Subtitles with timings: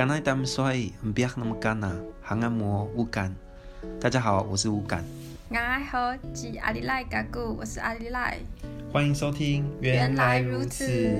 [0.00, 0.78] 干那当帅，
[1.14, 3.36] 不要那么干呐，还按摩乌干。
[4.00, 5.04] 大家好，我是乌干。
[5.50, 5.54] 我
[5.90, 8.38] 好，是阿里赖嘎古，我是阿里赖。
[8.90, 11.14] 欢迎收听，原来如此。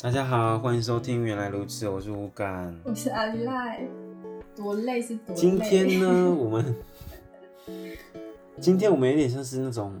[0.00, 3.86] 大家好，欢迎收听，原来如此，我是无感，我是阿里赖。
[4.56, 5.42] 多累是多累。
[5.42, 6.74] 今天呢，我们
[8.62, 9.92] 今天我们有点像是那种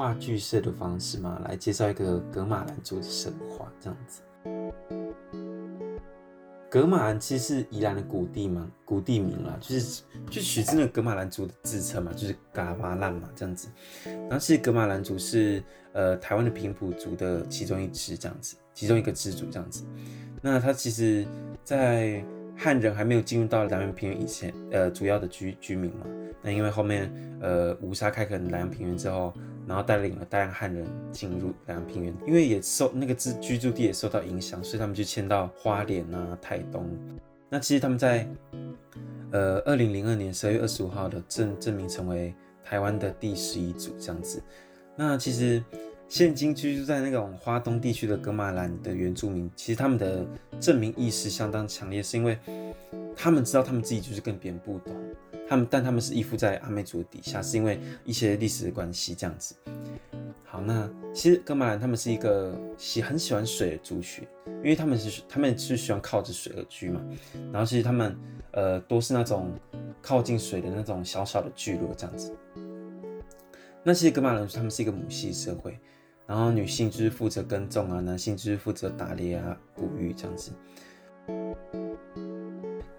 [0.00, 4.22] 话剧社的方式嘛，来介绍一个格马兰族的神话，这样子。
[6.70, 13.68] 格马兰其实是宜兰的古地嘛，古地名啦，就是就取自那个噶玛兰族的自称嘛，就是噶玛兰嘛，这样子。
[14.06, 19.84] 然后其实噶玛兰族是呃台湾的平埔族的其中一支这样子，其中一个支族这样子。
[20.40, 21.26] 那它其实，
[21.62, 22.24] 在
[22.62, 26.04] 汉人还没有进入到南洋平原以前，呃，主要的居居民嘛，
[26.42, 27.10] 那因为后面，
[27.40, 29.32] 呃，吴沙开垦南洋平原之后，
[29.66, 36.86] 然后带领了大量汉人进入南洋平原，因为也受那个居居住地也受到影响，所以他们就迁到花莲啊、台东。
[37.48, 38.28] 那其实他们在，
[39.30, 44.42] 呃，二零零二年十二月二十五号的证证明成为台湾的第十一组这样子。
[44.94, 45.64] 那其实。
[46.10, 50.26] 现今居住在那种花东地区的噶玛兰的原住民，其实他们的
[50.58, 52.36] 证明意识相当强烈，是因为
[53.14, 54.92] 他们知道他们自己就是跟别人不同，
[55.48, 59.54] 他们但他们是依附在阿美族底下，是因为一些历史的关系这样子。
[60.42, 67.00] 好，那其实噶玛兰他们是一个喜很喜欢水的族群，因为他们是他们是喜欢靠着水而居嘛，
[67.52, 68.18] 然后其实他们
[68.50, 69.52] 呃都是那种
[70.02, 72.36] 靠近水的那种小小的聚落这样子。
[73.84, 75.78] 那其实噶玛兰他们是一个母系社会。
[76.30, 80.52] 然后女性就是负责耕种啊，男性就是负责打猎啊、捕鱼这样子。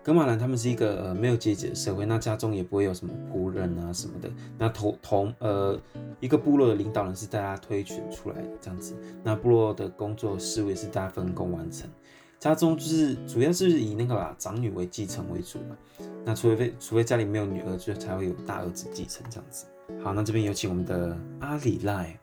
[0.04, 4.30] 噶玛兰他们是一个呃没有阶级的社会，那家中也不会有什么仆人啊什么的。
[4.58, 5.80] 那同同呃
[6.20, 8.98] 一个部落的领导人是大家推选出来的这样子。
[9.24, 11.90] 那部落的工作事务也是大家分工完成。
[12.38, 15.78] 家中就是主要是以那个吧长女为继承为主嘛。
[16.26, 19.68] 那除非除非家里没有女儿，就才会有大儿子继承这样子。
[20.04, 22.20] 好，那这边有请我们的阿里赖。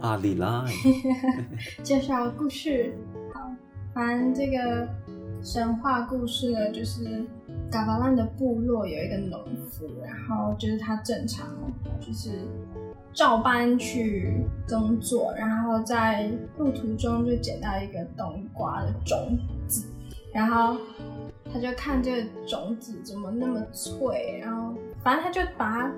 [0.00, 0.64] 阿里拉，
[1.82, 2.94] 介绍故事。
[3.34, 3.50] 好，
[3.92, 4.88] 反正这个
[5.42, 7.24] 神话故事呢，就是
[7.70, 9.38] 嘎巴兰的部落有一个农
[9.68, 11.46] 夫，然后就是他正常
[12.00, 12.30] 就是
[13.12, 19.38] 照搬去工作，然后在路途中就捡到一个冬瓜的种
[19.68, 19.86] 子，
[20.32, 20.78] 然后
[21.52, 25.92] 他就看这个种子怎么那么脆，然后反正他就把它。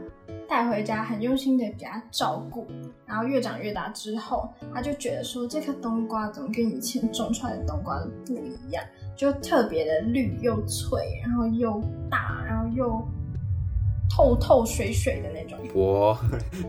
[0.53, 2.67] 带回家，很用心的给他照顾，
[3.07, 8.85] 然后越长越大之后，他就觉得说，这颗冬瓜怎么跟以前种出来的冬瓜都不一样，
[9.17, 11.81] 就特别的绿又脆，然后又
[12.11, 13.03] 大，然后又
[14.15, 15.59] 透透水水的那种。
[15.75, 16.21] 哇，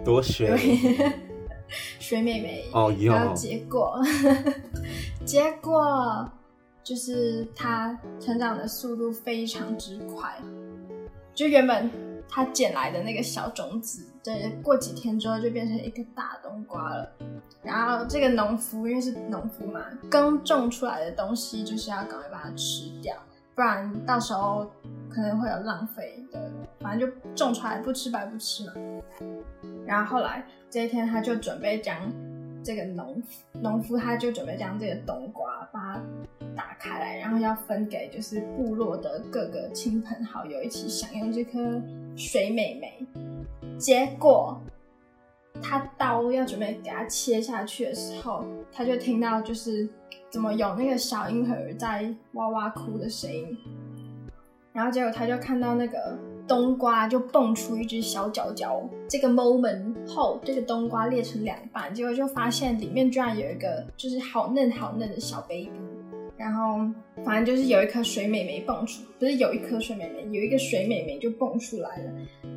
[0.05, 0.57] 多水！
[1.99, 3.99] 水妹妹哦，然后结果，
[5.25, 6.31] 结果
[6.85, 10.39] 就是它成长的速度非常之快，
[11.35, 11.91] 就原本。
[12.29, 17.11] 他捡来的那个小种子，对，过几天之后就变成一个大冬瓜了。
[17.61, 23.15] 然后这个农夫因为是农夫嘛，刚种出来的东西就是要赶快把它吃掉，
[23.55, 24.69] 不然到时候
[25.09, 26.51] 可能会有浪费的。
[26.79, 28.73] 反正就种出来不吃白不吃嘛。
[29.85, 31.95] 然后后来这一天他就准备将
[32.63, 33.21] 这个农，
[33.61, 36.01] 农夫他就准备将这个冬瓜把它
[36.55, 41.81] 打开来，然后要分给就是部落的各个亲朋好友一起享用这颗。
[42.15, 43.05] 水美眉，
[43.77, 44.59] 结果
[45.61, 49.87] 他刀要准备给它切下去的时候，他就听到就是
[50.29, 53.57] 怎么有那个小婴儿在哇哇哭的声音，
[54.71, 65.71] 然后结果他就看到那个冬瓜就蹦出一只小脚脚，这个 moment 后，这个冬瓜裂成两半，结果就发现里面居然有一个就是好嫩好嫩的小 baby。
[66.43, 66.77] 然后，
[67.23, 72.11] 反正就是有一颗水美眉蹦出，不是有一颗水美眉，有一个水美眉就蹦出来了。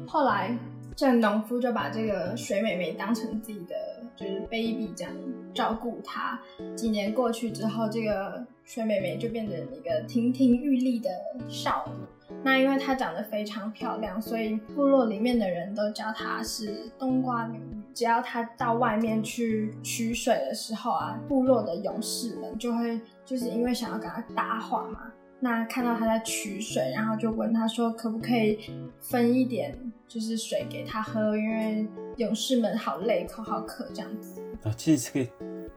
[0.08, 0.58] 后来，
[0.96, 3.76] 这农夫就把这个水美眉当成自己的
[4.16, 5.12] 就是 baby 这样
[5.54, 6.40] 照顾她。
[6.74, 11.08] 几年过去之后，这个水美眉就变成一个亭亭玉立的
[11.48, 12.36] 少女。
[12.42, 17.60] 那因为她长得非常漂亮，所以部落里面的人都叫她是冬瓜女。
[17.94, 23.00] 只要她到外面去取水的时候啊，部落的勇士们就会。
[23.26, 28.70] 就是因为想要跟他搭话嘛，那看到他在取水，然后就问他说，可不可以
[29.00, 29.76] 分一点
[30.06, 31.86] 就是水给他喝，因为
[32.18, 34.40] 勇士们好累，口好渴这样子。
[34.62, 35.28] 啊，其实可以，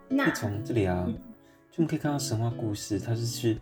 [0.10, 1.18] 可以从这里啊，嗯、
[1.72, 3.60] 就你可以看到神话故事，它是去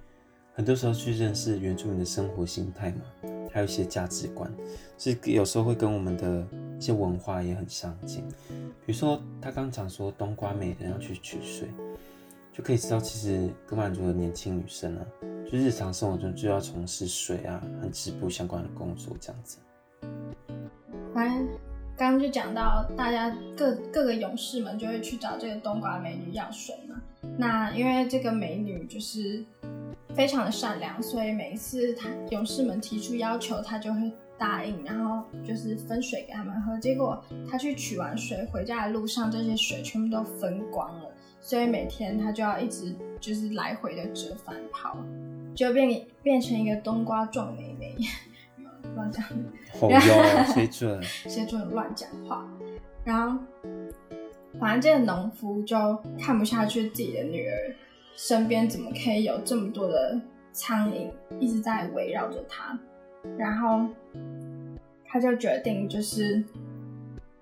[0.54, 3.02] 很多时候去认识原住民的生活形态嘛，
[3.54, 4.52] 还有一些价值观，
[4.98, 6.46] 是有时候会跟我们的
[6.78, 8.28] 一些文化也很相近。
[8.86, 11.70] 比如说他刚讲说冬瓜美人要去取水。
[12.58, 15.06] 就可以知道，其实噶玛兰族的年轻女生啊，
[15.46, 19.60] 就日常生活中就要从事水啊和织布相关的工作，这样子。
[21.14, 21.48] 反正
[21.96, 26.96] 刚刚就讲到，大家各各个勇士们就会去找这个冬瓜美女要水嘛。
[27.38, 29.46] 那因为这个美女就是
[30.16, 36.76] 非常的善良，所以每一次她勇士们提出要求，她就会答应，然后就是分水给他们喝。
[36.80, 41.07] 结果她去取完水回家的路上，这些水全部都分光了，
[41.48, 44.98] 所以每天他就要一直就是来回的折返跑，
[45.56, 47.96] 就变变成一个冬瓜状美眉。
[48.98, 49.24] 乱讲，
[50.54, 51.02] 谁准？
[51.24, 52.46] 谁准乱讲话？
[53.06, 53.40] 然后，
[54.60, 57.74] 反正这个农夫就看不下去自己的女儿
[58.18, 60.20] 身边怎么可以有这么多的
[60.52, 61.10] 苍蝇
[61.40, 62.78] 一直在围绕着他，
[63.38, 63.88] 然后
[65.06, 66.44] 他就决定就是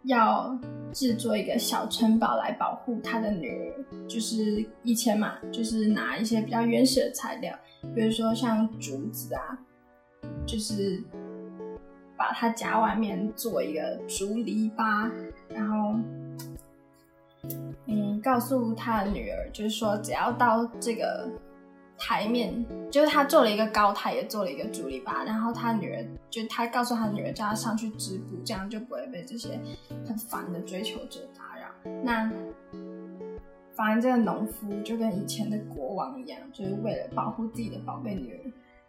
[0.04, 0.56] 要
[0.96, 4.08] 制作一个小城堡来保护他的女儿。
[4.08, 7.54] 就是以前嘛，就是拿一些比较原始的材料，
[7.94, 9.60] 比如说像竹子啊，
[10.48, 11.04] 就是。
[12.18, 15.12] 把他家外面做一个竹篱笆，
[15.50, 16.00] 然后，
[17.88, 21.30] 嗯，告诉他的女儿，就是说，只要到这个
[21.98, 29.60] 台面，就是他做了一个高台，也做了一个竹篱笆，然后他女儿就他告诉他女儿，叫他上去织布，这样就不会被这些
[30.06, 31.68] 很烦的追求者打扰。
[32.04, 32.32] 那，
[33.74, 38.40] 反正这个农夫就跟以前的国王一样，就是为了保护自己的宝贝女儿。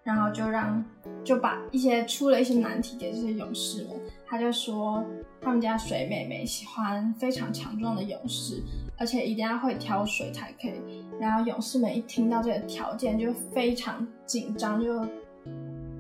[0.07, 0.85] 然后就让
[1.25, 5.05] 就把一些出了一些难题给这些勇士们，他就说
[5.41, 8.63] 他们家水妹妹喜欢非常强壮的勇士，
[8.97, 11.05] 而且一定要会挑水才可以。
[11.19, 15.05] 然后勇士们一听到这个条件就非常紧张，就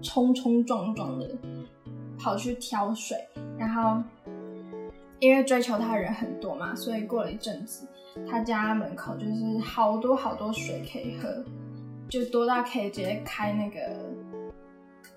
[0.01, 1.37] 冲冲撞撞的
[2.17, 3.19] 跑去挑水。
[3.59, 4.01] 然后
[5.19, 7.89] 因为追求他的人很多嘛，所以过了一阵子，
[8.31, 11.45] 他家门口就是好多好多水可以喝。
[12.09, 13.81] 就多到可以直接开那个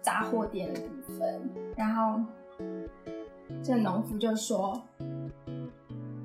[0.01, 0.87] 杂货店的部
[1.17, 2.19] 分，然后
[3.63, 4.81] 这农夫就说，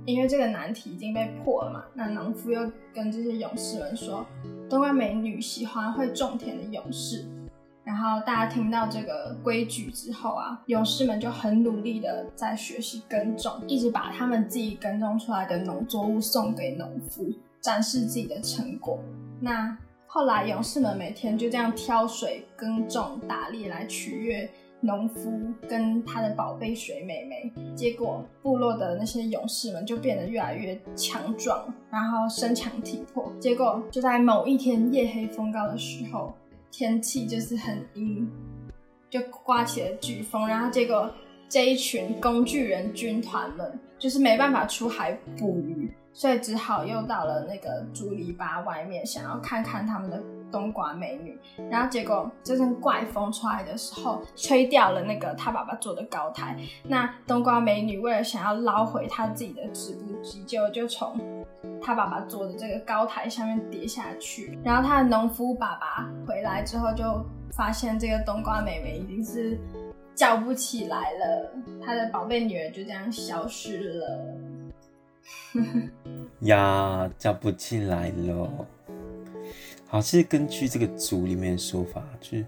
[0.05, 4.25] 因为这个难题已经被破了嘛，那农夫又跟这些勇士们说，
[4.69, 7.27] 都怪美女喜欢会种田的勇士，
[7.85, 17.27] 然后大家听到这个规矩之后啊，勇士们就很努力的在学习耕种，一直把他们自己耕种出来的农作物送给农夫，
[17.61, 18.99] 展示自己的成果。
[19.41, 19.77] 那
[20.15, 27.53] 后来，勇士们每天就这样挑水、耕种、打猎来取悦农夫跟他的宝贝水妹妹。
[27.75, 33.33] 结果，部落的那些勇士们就变得越来越强壮，然后身强体魄。
[33.41, 36.33] 结果，就在某一天夜黑风高的时候，
[36.71, 38.31] 天气就是很阴，
[39.11, 40.47] 就刮起了飓风。
[40.47, 41.13] 然后，结果
[41.49, 45.93] 这一群工具人军团们就是没办法出海捕鱼。
[46.15, 51.37] 所以只好又到了那个竹篱笆外面，想要看看他们的冬瓜美女。
[51.69, 56.57] 然后结果这阵怪风出来的时候，吹掉了那个他爸爸做的高台。
[56.85, 61.19] 那冬瓜美女为了想要捞回她自己的织布机，就就从
[61.83, 64.57] 他爸爸做的这个高台下面跌下去。
[64.63, 67.05] 然后他的农夫爸爸回来之后，就
[67.51, 69.59] 发现这个冬瓜美妹已经是
[70.15, 71.51] 叫不起来了，
[71.85, 74.35] 他的宝贝女儿就这样消失了。
[76.41, 78.67] 呀，叫不起来了。
[79.87, 82.47] 好，其实根据这个族里面的说法，就是，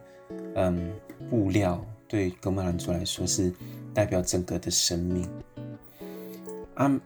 [0.54, 0.92] 嗯，
[1.30, 3.52] 布料对格玛兰族来说是
[3.94, 5.28] 代表整个的生命。
[6.74, 7.00] 啊，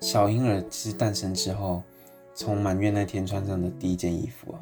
[0.00, 1.82] 小婴儿其实诞生之后，
[2.34, 4.60] 从满月那天穿上的第一件衣服啊，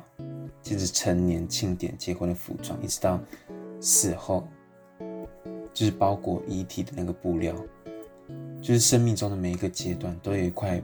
[0.62, 3.20] 就是成年庆典结婚的服装，一直到
[3.80, 4.46] 死后，
[5.72, 7.54] 就是包裹遗体的那个布料。
[8.64, 10.82] 就是生命中的每一个阶段，都有一块，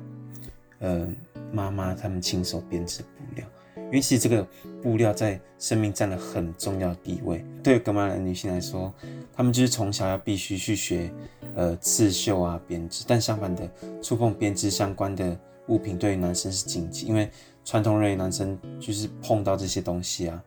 [0.81, 1.09] 呃，
[1.51, 3.47] 妈妈他们亲手编织布料。
[3.75, 4.47] 因为其实这个
[4.83, 7.43] 布料在生命占了很重要的地位。
[7.63, 8.93] 对于噶玛兰女性来说，
[9.33, 11.11] 她们就是从小要必须去学，
[11.55, 13.03] 呃，刺绣啊，编织。
[13.09, 13.67] 但相反的，
[14.03, 15.35] 触碰编织相关的
[15.69, 17.31] 物品，对于男生是禁忌，因为
[17.65, 20.45] 传统认为男生就是碰到这些东西啊，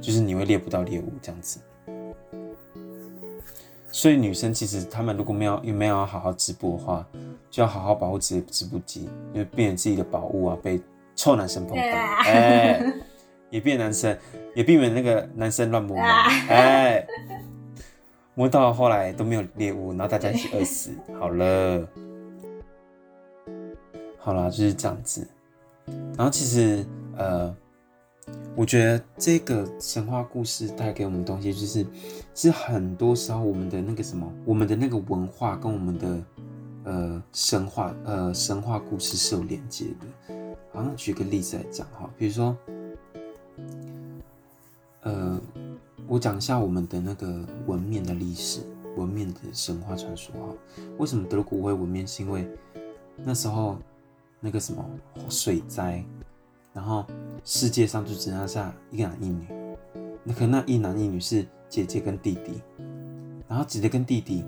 [0.00, 1.58] 就是你会猎不到猎物这样子。
[3.92, 7.06] 所以女生其实她们如果没有也没有要好好织布的话，
[7.50, 10.80] 就要好好保护自己的织布机，因为避免自己的宝物啊被
[11.16, 12.92] 臭男生碰到，哎、欸，
[13.50, 14.16] 也避免男生
[14.54, 17.06] 也避免那个男生乱摸摸，哎、欸，
[18.34, 20.92] 摸到后来都没有猎物，然后大家一起饿死。
[21.18, 21.88] 好了，
[24.18, 25.26] 好了，就是这样子。
[26.16, 27.54] 然后其实呃。
[28.56, 31.86] 我觉得这个神话故事带给我们的东西，就是
[32.34, 36.24] 是很多时候我们的那个什么，我们的那个文化跟我们的
[36.84, 40.34] 呃神话呃神话故事是有连接的。
[40.72, 42.56] 好像举个例子来讲哈，比如说，
[45.02, 45.40] 呃，
[46.06, 48.60] 我讲一下我们的那个文面的历史，
[48.96, 50.54] 文面的神话传说哈。
[50.98, 52.06] 为什么德国会文面？
[52.06, 52.46] 是因为
[53.16, 53.78] 那时候
[54.38, 54.84] 那个什么
[55.28, 56.04] 水灾，
[56.72, 57.04] 然后
[57.44, 59.46] 世界上就只剩下一男一女，
[60.24, 62.60] 那可能那一男一女是姐姐跟弟弟，
[63.48, 64.44] 然后姐姐跟弟弟，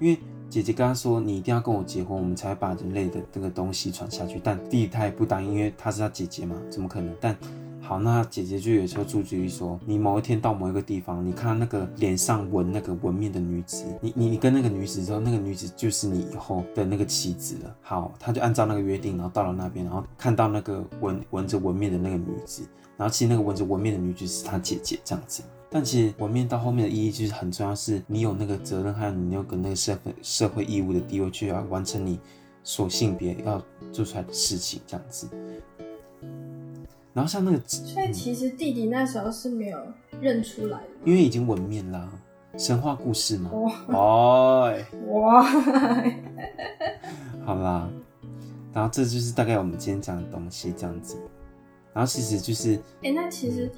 [0.00, 0.18] 因为。
[0.52, 7.16] 姐姐跟他说：“你一定要跟我结婚，我们才会把人类的这个东西传下去。”但弟弟他也不答应，因为他是他姐姐嘛，怎么可能？
[7.18, 7.34] 但
[7.82, 22.62] 好，那姐姐就有时候出主意说：“你某一天到某一个地方，你看那个脸上纹那个纹面的女子，你你你跟那个女子之后，那个女子就是你以后的那个妻子了。”好，他就按照那个约定，然后到了那边，然后看到那个纹纹着纹面的那个女子，
[22.96, 25.42] 然后其实那个纹着纹面的女子是他姐姐这样子。
[25.68, 32.20] 但其实纹面到后面的意义就是很重要，是你有那个责任，还有你有跟那个社会社会义务的地位，去要完成你
[32.62, 33.60] 所性别要
[33.92, 35.28] 做出来的事情，这样子。
[37.12, 39.78] 然后像那个，所以其实弟弟那时候是没有
[40.20, 42.08] 认出来的，因为已经纹面啦，
[42.56, 43.50] 神话故事嘛。
[43.88, 44.72] 哦，
[45.08, 45.42] 哇，
[47.44, 47.88] 好啦，
[48.72, 51.16] 然后这就是大概我们今天讲的东西，这样子。
[51.92, 53.70] 然后其实就是，哎、欸，那其实。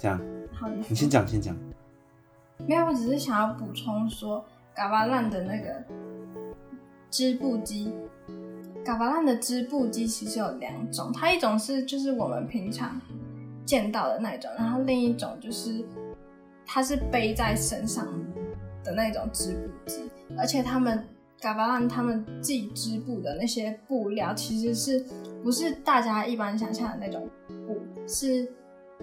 [0.00, 0.20] 这样，
[0.52, 1.56] 好，你先讲，先讲。
[2.68, 5.82] 没有，我只是想要补充说，嘎巴烂的那个
[7.10, 7.92] 织布机，
[8.88, 12.98] 嘎巴烂的织布机其实有两种，它一种是就是我们平常
[13.66, 15.84] 见到的那种，然后另一种就是
[16.64, 18.08] 它是背在身上
[18.82, 21.04] 的那种织布机，而且他们
[21.38, 25.04] 嘎巴烂他们自己织布的那些布料，其实是
[25.44, 27.28] 不是大家一般想象的那种
[27.66, 28.50] 布，是。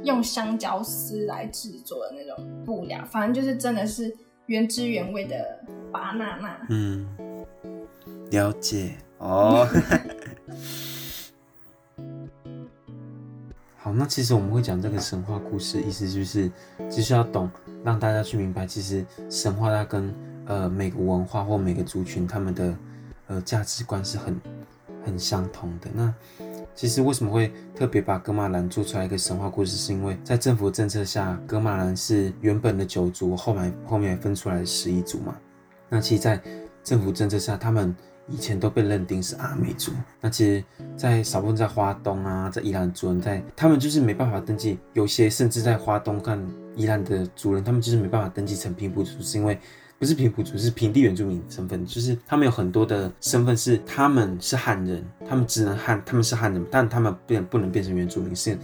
[0.03, 4.13] 用香蕉丝来制作的那种布料，反正就是真的是
[4.47, 5.57] 原汁原味的
[5.89, 6.67] 芭娜娜。
[6.69, 7.07] 嗯，
[8.29, 9.67] 了解哦。
[13.77, 16.51] 好，那其实我们会讲这个神话故事，意思就是，
[16.89, 17.47] 就是要懂，
[17.83, 20.11] 让大家去明白，其实神话它跟
[20.47, 22.75] 呃每个文化或每个族群他们的
[23.27, 24.41] 呃价值观是很
[25.05, 25.87] 很相同的。
[25.93, 26.11] 那
[26.73, 35.35] 其实为什么会特别把格马兰做出来一个神话故事，是因为在政府政策下，格马兰是原本的九族，后来后面分出来十一族嘛。
[35.87, 36.41] 那其实，在
[36.83, 37.95] 政府政策下，他们
[38.27, 39.91] 以前都被认定是阿美族。
[40.21, 40.63] 那其实，
[40.97, 49.59] 在少部分在花东啊，在宜兰族人，在他们就是没办法登记，有些甚至在花东跟宜兰的族人，他们就是没办法登记成平埔族，是因为。
[49.97, 58.35] 不是平埔族，是平地原住民身份，就是他们有很多的身份，是他们是汉人，他们只能汉，他们是汉人，但他们变不能变成原住民。
[58.35, 58.57] 是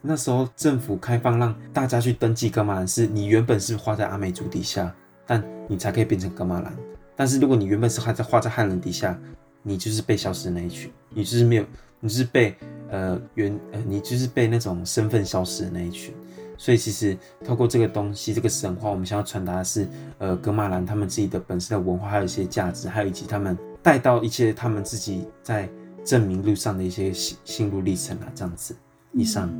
[0.00, 4.90] 那时候政府开放让大家去登记噶玛兰，是你原本是花在阿美族底下，
[5.26, 6.74] 但你才可以变成噶玛兰。
[7.16, 9.18] 但是如果你原本是还在画在汉人底下，
[9.62, 11.64] 你就是被消失的那一群，你就是没有，
[11.98, 12.54] 你就是被
[12.90, 16.14] 呃原呃你就是被那种身份消失的那一群。
[16.58, 19.86] 所以其实透过这个东西，这个神话，我们想要传达的是，
[20.18, 25.68] 呃，格马兰他们自己的本身的文化，还有一些价值，还有以及他们带到一些他们自己在
[26.02, 28.74] 证明路上的一些心心路历程啊，这样子。
[29.12, 29.50] 以上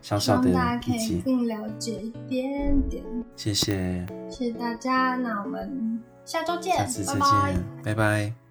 [0.00, 0.52] 小小的
[0.84, 3.04] 可以更了解一点点。
[3.36, 7.54] 谢谢，谢谢大家，那我们下周见，下次再见，拜拜。
[7.84, 8.41] 拜拜。